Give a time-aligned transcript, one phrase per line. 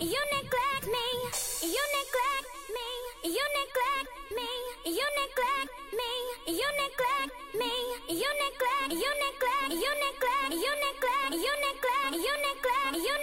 [0.00, 1.06] You neglect me.
[1.60, 2.86] You neglect me.
[3.24, 4.46] You neglect me.
[4.86, 6.10] You neglect me.
[6.54, 7.72] You neglect me.
[8.14, 8.94] You neglect.
[8.94, 9.74] You neglect.
[9.74, 10.54] You neglect.
[10.54, 11.34] You neglect.
[11.34, 11.42] You neglect.
[11.42, 12.14] You neglect.
[12.14, 12.88] You neglect.
[12.94, 13.18] You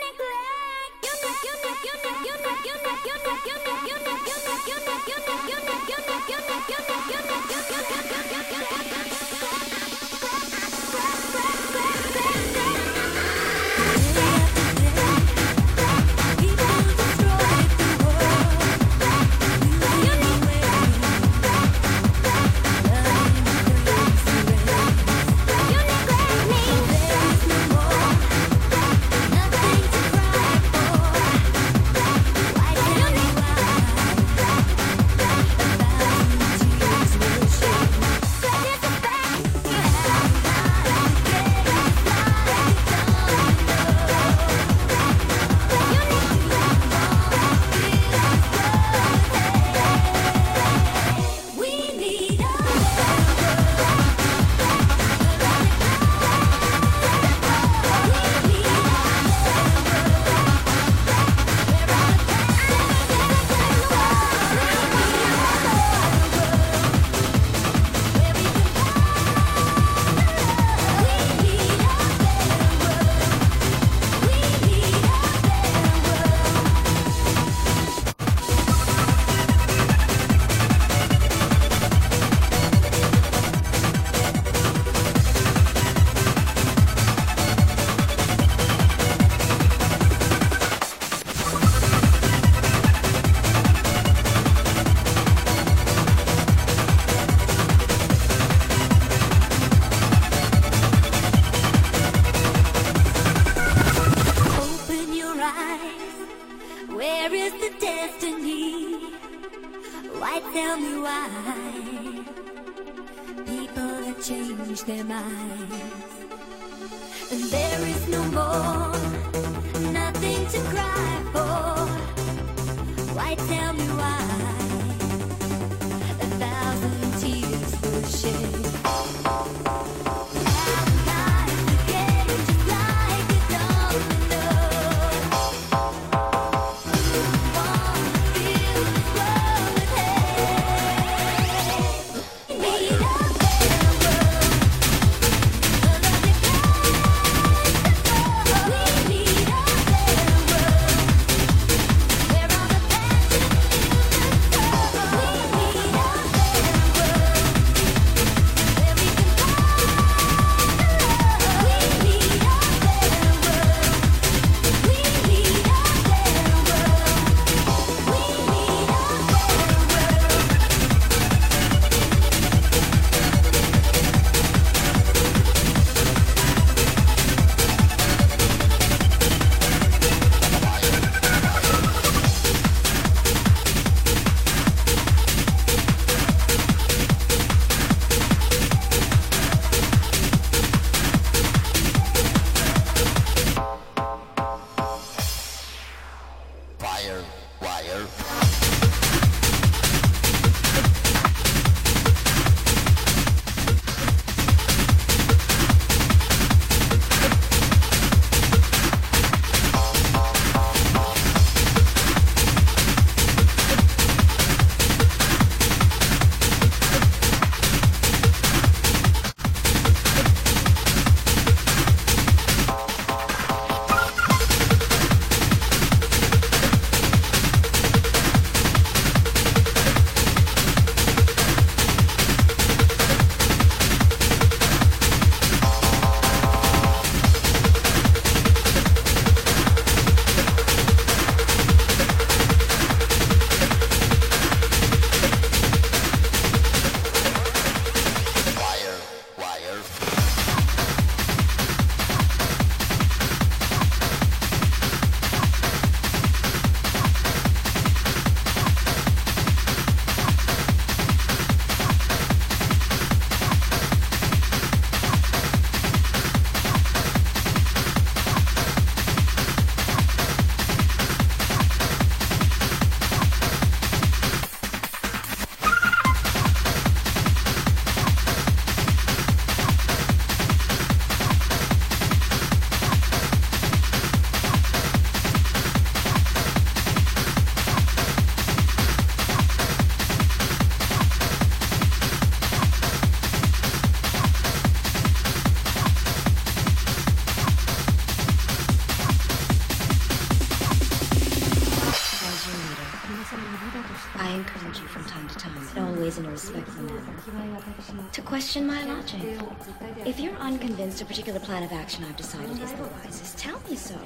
[310.95, 313.97] unconvinced a particular plan of action I've decided is the wisest, tell me so.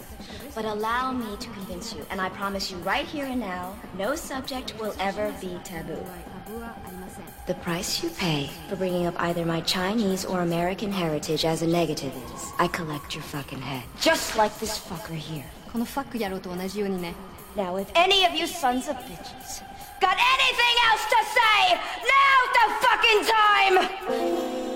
[0.55, 4.15] But allow me to convince you, and I promise you right here and now, no
[4.15, 6.03] subject will ever be taboo.
[7.47, 11.67] The price you pay for bringing up either my Chinese or American heritage as a
[11.67, 13.85] negative is I collect your fucking head.
[14.01, 15.45] Just like this fucker here.
[15.71, 17.15] このファック野郎と同じようにね
[17.57, 19.63] Now, if any of you sons of bitches
[20.01, 21.75] got anything else to say,
[22.11, 23.21] now's the fucking
[24.65, 24.68] time!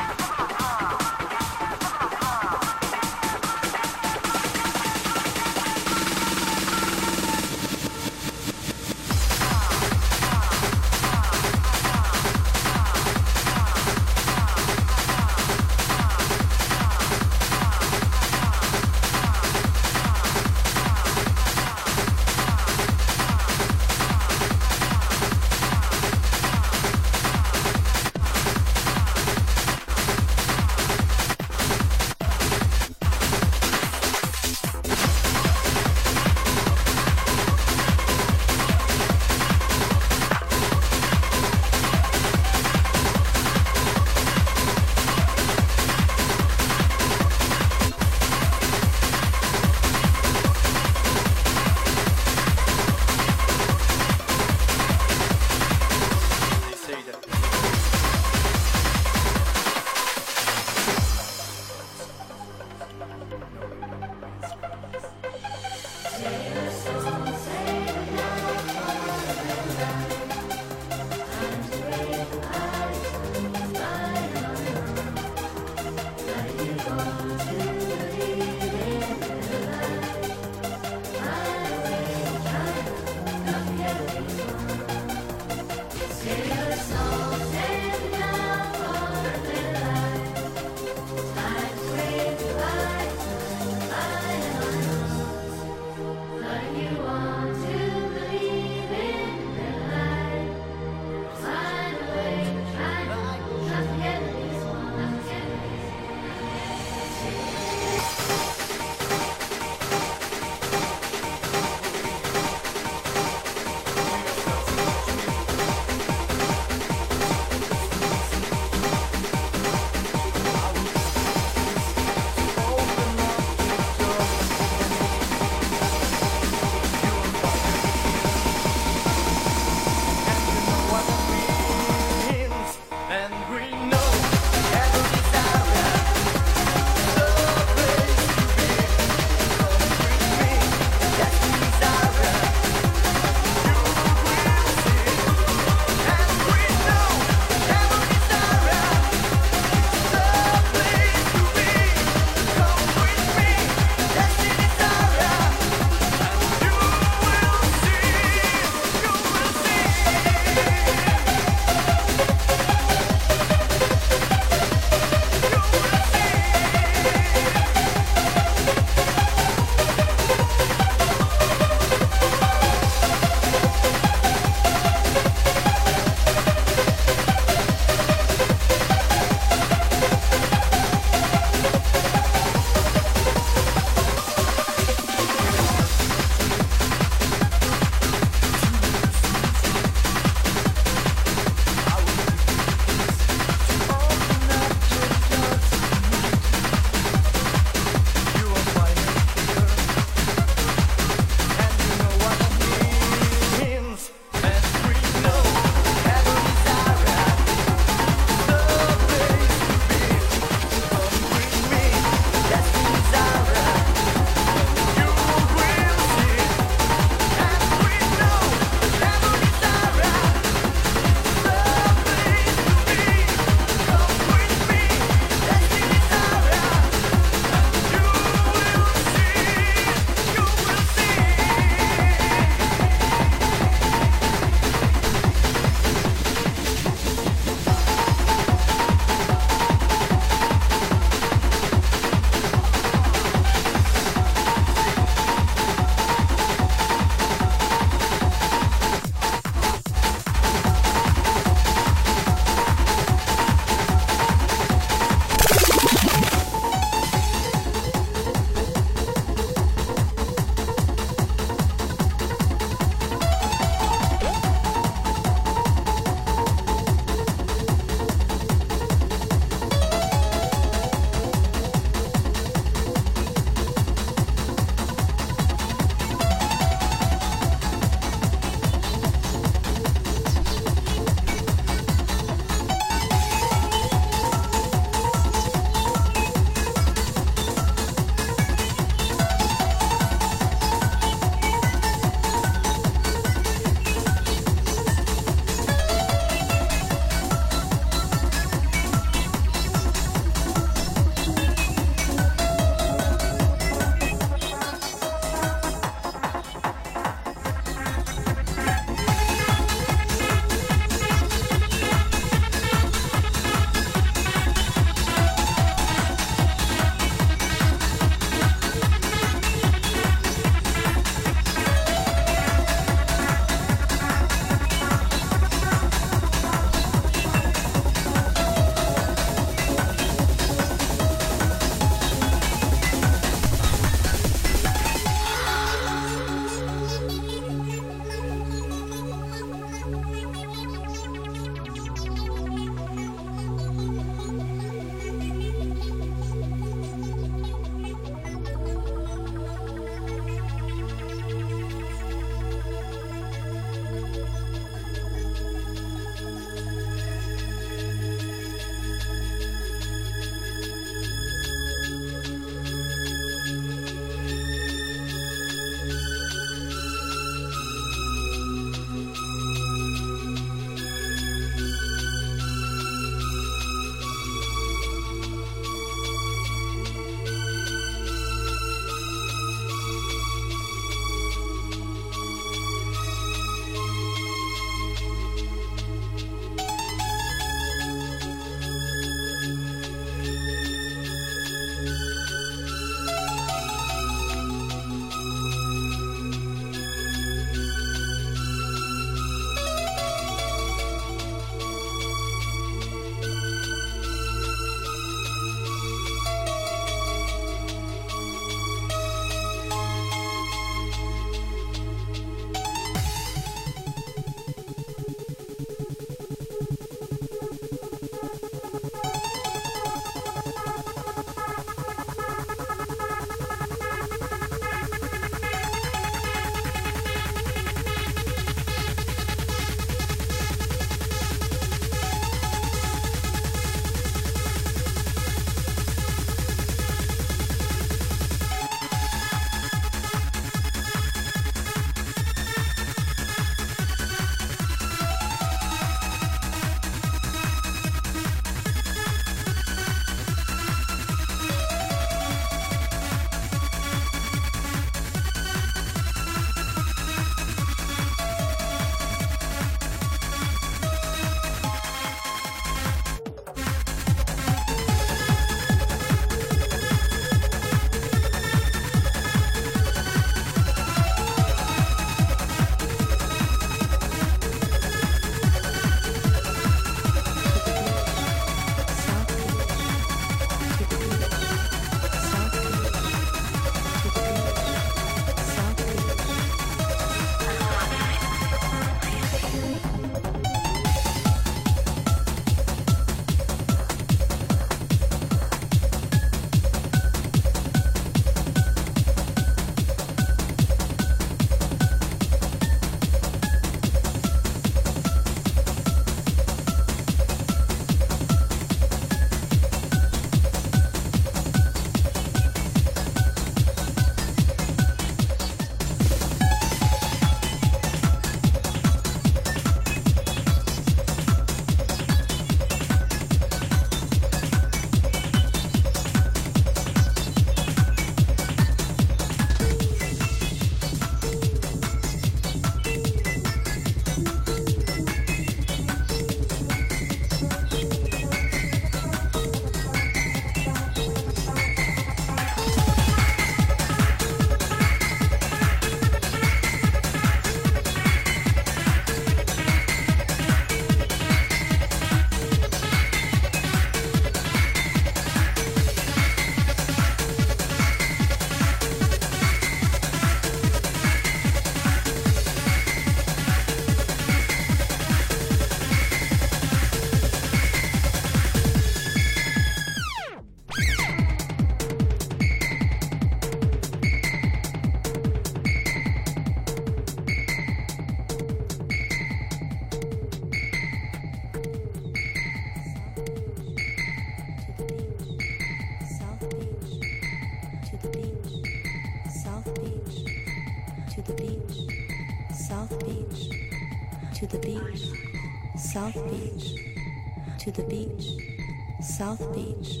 [599.30, 600.00] South Beach,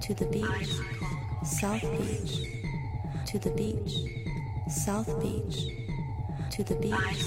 [0.00, 0.70] to the beach,
[1.44, 2.48] South Beach,
[3.26, 3.92] to the beach,
[4.70, 5.66] South Beach,
[6.50, 7.24] to the beach,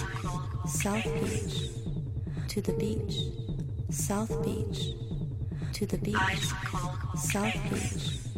[0.66, 1.70] South Beach,
[2.48, 3.20] to the beach,
[3.92, 4.96] South Beach,
[5.74, 6.18] to the beach,
[7.16, 8.31] South Beach.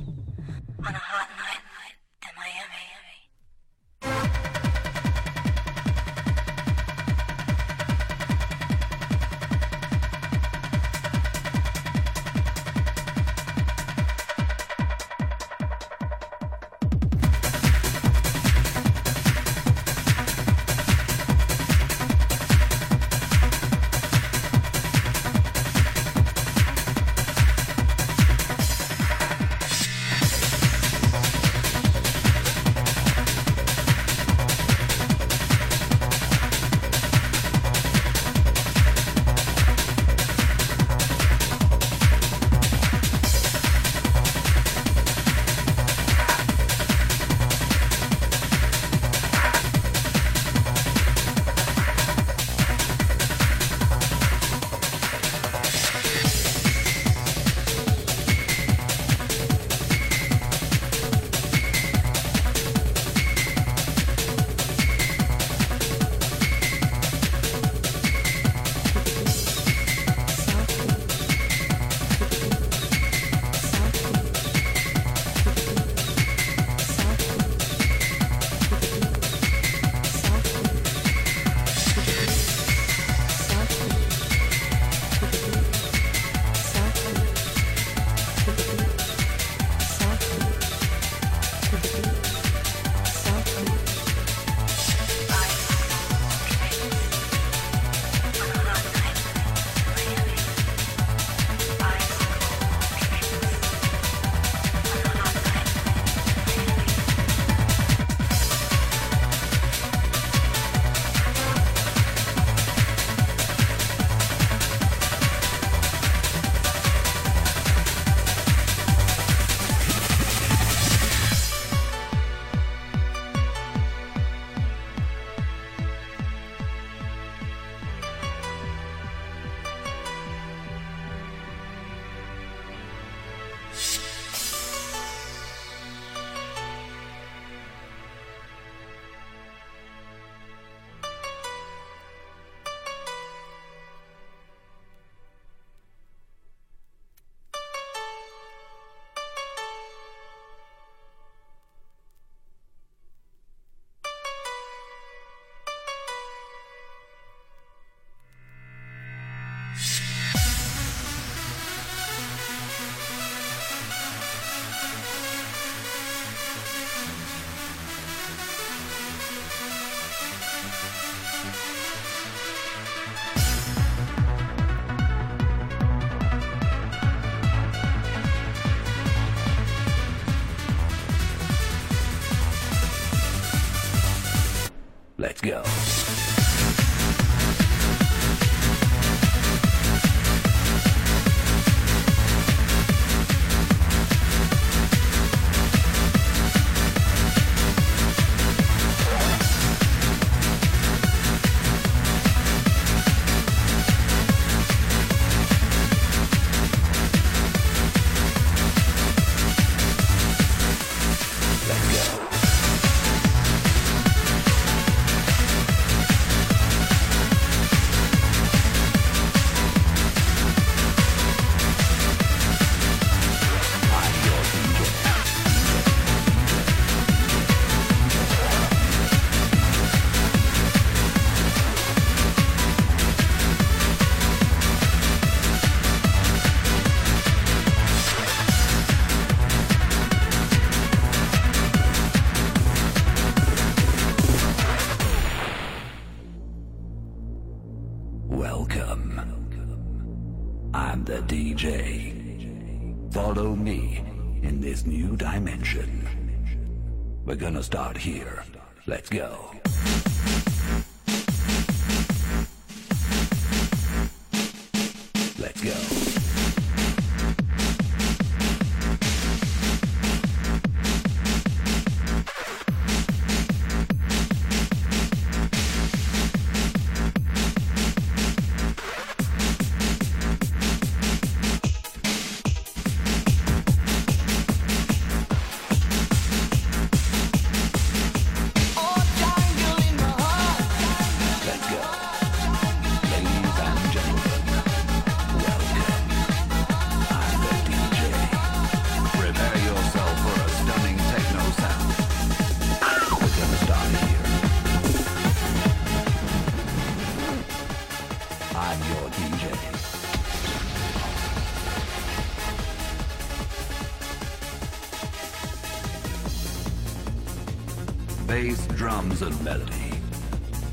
[319.04, 319.92] Drums, and melody.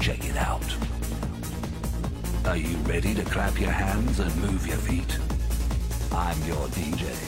[0.01, 0.65] Check it out.
[2.47, 5.19] Are you ready to clap your hands and move your feet?
[6.13, 7.20] I'm your DJ.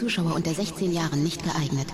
[0.00, 1.88] Zuschauer unter 16 Jahren nicht geeignet.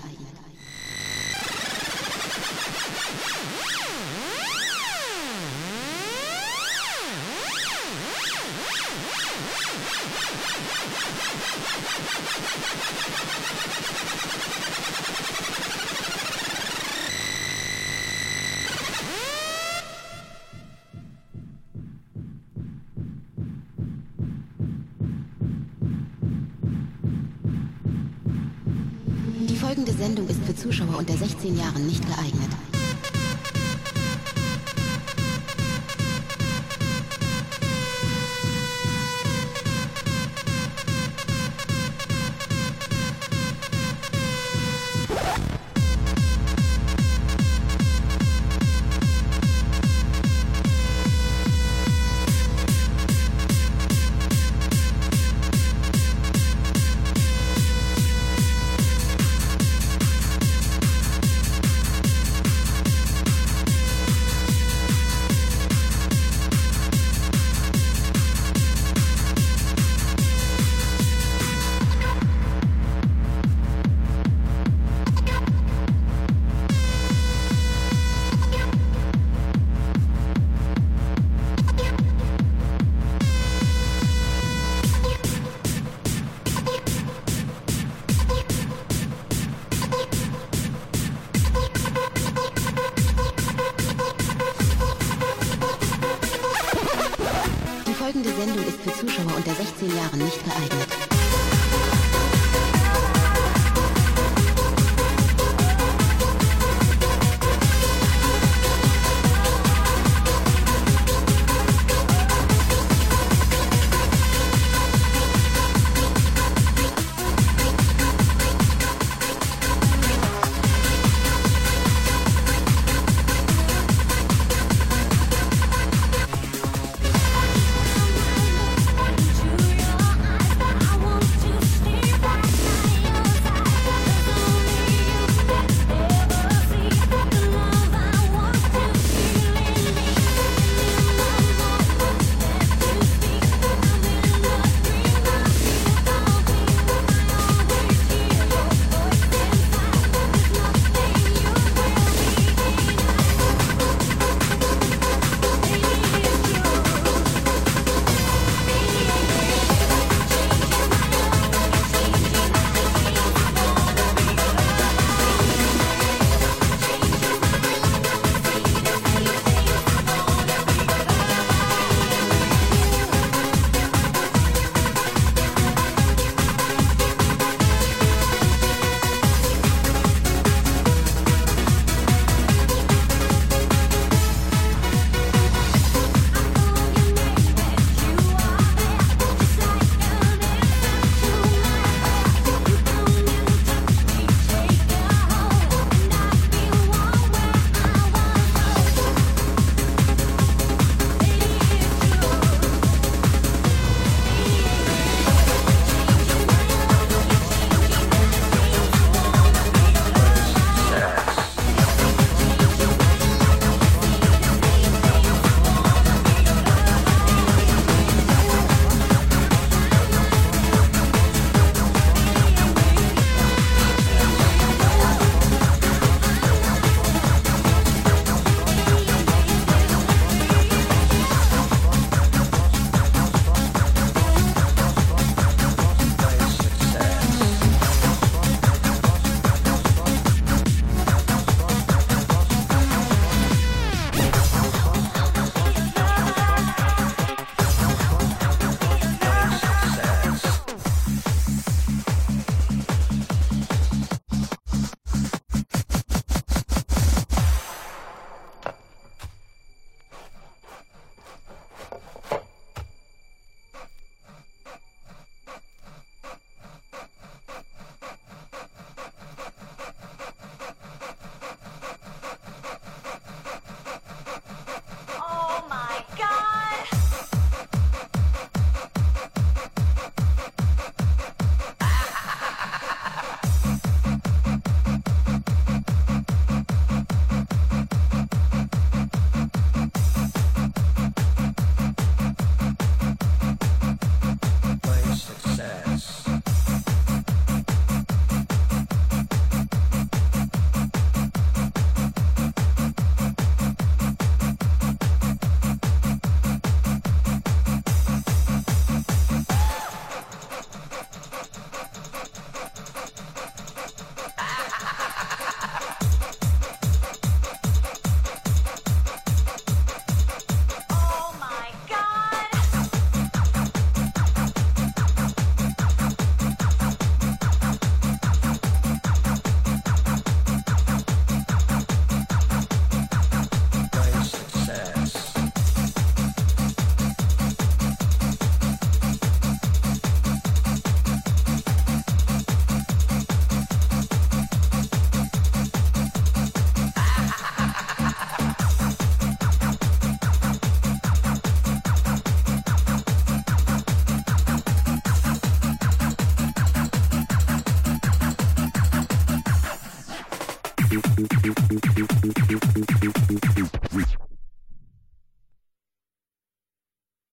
[99.95, 100.76] Jahren nicht geeignet.